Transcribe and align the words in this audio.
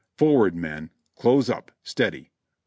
'Forward, 0.17 0.55
men! 0.55 0.89
close 1.13 1.47
up! 1.47 1.69
steady!' 1.83 2.31